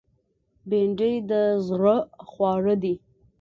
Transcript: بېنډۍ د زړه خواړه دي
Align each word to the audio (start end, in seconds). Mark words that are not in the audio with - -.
بېنډۍ 0.69 1.13
د 1.29 1.31
زړه 1.67 1.95
خواړه 2.29 2.75
دي 2.83 2.93